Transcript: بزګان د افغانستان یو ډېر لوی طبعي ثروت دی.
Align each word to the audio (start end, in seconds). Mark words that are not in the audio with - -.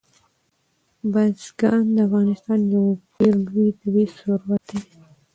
بزګان 1.11 1.85
د 1.95 1.97
افغانستان 2.07 2.59
یو 2.73 2.85
ډېر 3.15 3.33
لوی 3.47 3.67
طبعي 3.79 4.05
ثروت 4.15 4.61
دی. 4.69 4.79